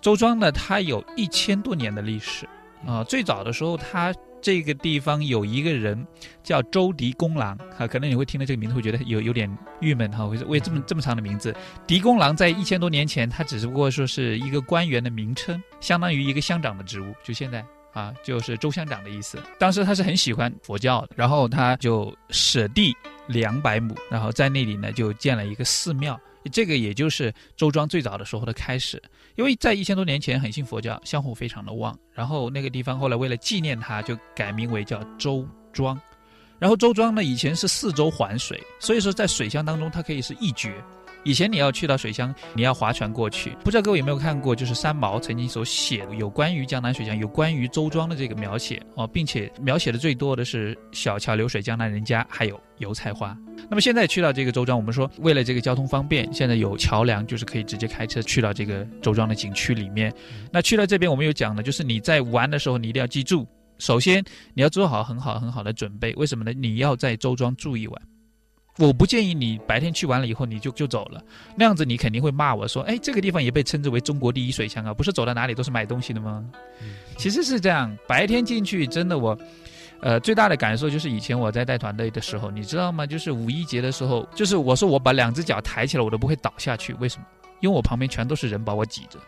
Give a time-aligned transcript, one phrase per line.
[0.00, 2.48] 周庄呢，它有一千多年的历史
[2.86, 3.04] 啊。
[3.04, 6.06] 最早的时候，它这个地方有一个人
[6.42, 11.54] 叫周狄公郎啊，可能你会听到这个名字会觉得有有点郁闷哈，为为这么这么长的名字。
[11.86, 17.62] 狄公郎在一千多年前，他只不过说是一个官员的名称，相当于一个乡长的职务，就现在
[17.92, 19.38] 啊，就是周乡长的意思。
[19.58, 22.96] 当时他是很喜欢佛教的，然后他就舍地
[23.28, 26.18] 两百亩，然后在那里呢就建了一个寺庙。
[26.52, 29.02] 这个也就是周庄最早的时候的开始，
[29.36, 31.98] 因为在一千多年前很信佛教，香火非常的旺。
[32.12, 36.00] 然后那个地方后来为了纪念他，就改名为叫周庄。
[36.58, 40.74] 然后周庄呢，以前是四周环水，所以说在水乡当中它可以是一绝。
[41.24, 43.50] 以前你要去到水乡，你要划船过去。
[43.62, 53.36] 不知道各位有没有看过，就是三毛曾经所写的有关于江南水乡、有关于周庄的这个描写哦，并且描写的最多的是小桥流水江南人家，还有油菜花。
[53.68, 60.12] 那么现在去到这个周庄，我们说为了这个交通方便，现在有桥梁，就是可以直接开车去到这个周庄的景区里面。
[60.50, 63.46] 那去到这边，我们有讲的，就是你在玩的时候，你一定要记住，
[63.78, 66.14] 首先你要做好很好很好的准备。
[66.14, 66.52] 为什么呢？
[66.54, 68.02] 你要在周庄住一晚。
[68.80, 71.22] 我不建议你白天去完了以后你就就走了，
[71.54, 76.44] 那样子你肯定会骂我说，哎，这个地方也被称之为中国第一水乡啊，不是走到哪里都是买东西的吗？
[77.16, 79.38] 其实是这样，白天进去真的我，
[80.00, 83.06] 呃，最大的感受就是以前我在带团队的时候，你知道吗？
[83.06, 87.26] 就是五一节的时候，就是我说我把两只脚抬起来我都不会倒下去，为什么？
[87.60, 89.18] 因为我旁边全都是人把我挤着，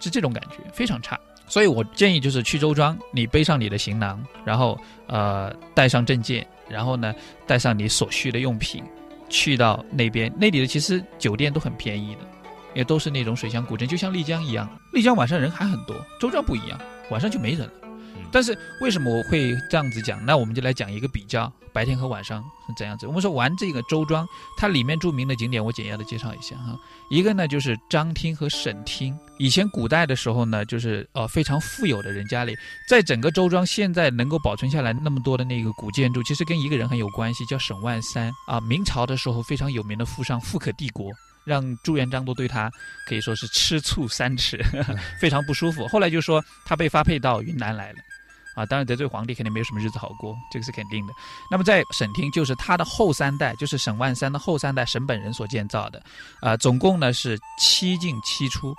[0.00, 1.18] 是这种感觉非常差。
[1.46, 6.46] 所以我建议就是去周庄，你背上你的行囊，然后呃带上证件。
[6.68, 7.14] 然后呢，
[7.46, 8.82] 带上你所需的用品，
[9.28, 10.28] 去到那边。
[10.36, 12.22] 那里的其实酒店都很便宜的，
[12.74, 14.68] 也都是那种水乡古镇，就像丽江一样。
[14.92, 16.76] 丽江晚上人还很多，周庄不一样，
[17.08, 17.72] 晚上就没人了。
[18.32, 20.24] 但是为什么我会这样子讲？
[20.24, 23.06] 那我们就来讲一个比较，白天和晚上是怎样子。
[23.06, 26.78] 我们说玩这个周庄，它里面著名的景点，我简要的介绍一下哈。
[27.10, 29.16] 一个呢就是张厅和沈厅。
[29.38, 32.56] 以前古代的时候呢，就是呃非常富有的人家里，
[32.88, 38.60] 在整个周庄现在能够保存下来那么多的那个古建筑，其实跟一个人很有关系，叫沈万三啊。
[38.60, 41.10] 明朝的时候非常有名的富商，富可帝国，
[41.44, 42.70] 让朱元璋都对他
[43.06, 44.58] 可以说是吃醋三尺，
[45.20, 45.86] 非常不舒服。
[45.88, 47.98] 后来就说他被发配到云南来了。
[48.56, 51.12] 啊，当然得罪皇帝肯定没有什么日子好过，这个是肯定的。
[51.50, 56.02] 那么在沈厅，就是他的后三代，就是沈万三的后三代沈本人所建造的，
[56.40, 58.74] 啊，总共呢是七进七出。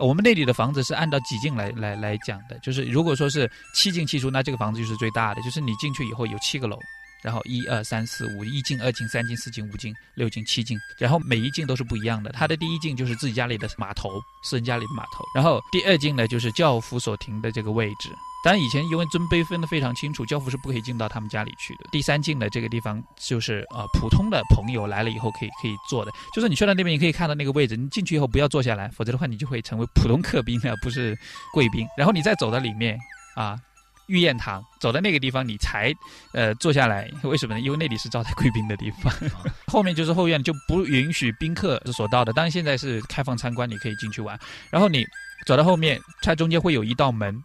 [0.00, 6.78] 我们那里的房子是按照几进来来来讲的，就是如果说是七进七出，那这个房子就是最大的，就是你进去以后有七个楼，
[7.20, 12.30] 然后一二三四五，一进二进三进四进五进六进七进，然后每一进都是不一样的。
[12.30, 14.08] 它的第一进就是自己家里的码头，
[14.44, 18.08] 私人家里的码头，然后第二进呢就是教父所停的这个位置。
[18.44, 21.80] 当然，以前因为尊卑分得非常清楚，教父是不可以进到他们家里去的。
[21.90, 31.18] 第三进的这个地方就是呃，普通的朋友来了以后可以可以坐的，就是你去到那边，你可以看到那个位置，你进去以后不要坐下来，否则的话你就会成为普通客宾而不是
[31.52, 31.84] 贵宾。
[31.96, 32.96] 然后你再走到里面
[33.34, 33.58] 啊，
[34.06, 35.92] 御宴堂，走到那个地方你才
[36.32, 37.60] 呃坐下来，为什么呢？
[37.60, 39.12] 因为那里是招待贵宾的地方，
[39.66, 42.32] 后面就是后院，就不允许宾客所到的。
[42.32, 44.38] 当然现在是开放参观，你可以进去玩。
[44.70, 45.04] 然后你
[45.44, 47.36] 走到后面，它中间会有一道门。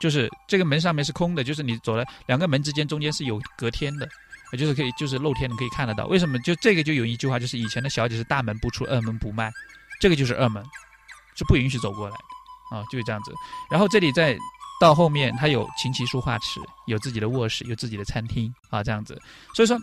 [0.00, 4.08] 就是这个门上面是空的，就是你走了两个门之间中间是有隔天的，
[4.58, 6.06] 就是可以就是露天的可以看得到。
[6.06, 6.38] 为什么？
[6.40, 9.50] 就这个就有一句话，就是以前的小姐是大门不出二门不迈，
[10.00, 10.62] 这个就是二门，
[11.36, 13.32] 是不允许走过来的啊，就是这样子。
[13.70, 14.36] 然后这里再
[14.80, 19.20] 到后面，它有琴棋书画池，有自己的卧室，有自己的餐厅啊，这样子。
[19.54, 19.78] 所以说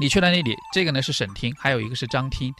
[0.00, 2.52] 你去了那里，这个呢是省厅，还有一个是张厅。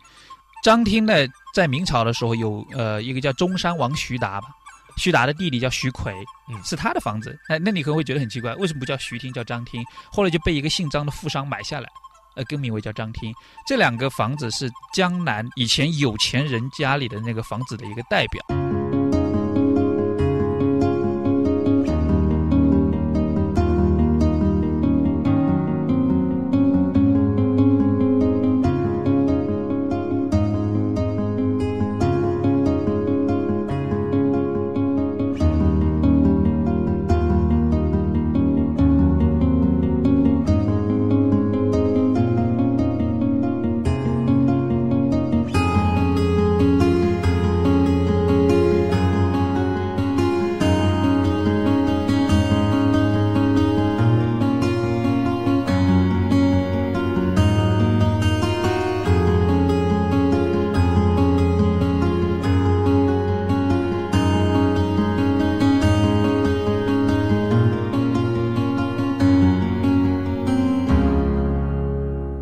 [0.62, 1.15] 张厅呢
[1.55, 4.49] 在明朝的时候有呃一个叫中山王徐达吧。
[4.97, 6.12] 徐达的弟弟叫徐奎，
[6.49, 7.38] 嗯，是他的房子。
[7.49, 9.82] 那那你可能会觉得很奇怪，为什么不叫徐厅，叫张厅？
[10.12, 11.88] 后来就被一个姓张的富商买下来，
[12.37, 13.34] 呃，更名为叫张厅。
[13.66, 18.84] 这两个房子是江南以前有钱人家里的那个房子的一个代表。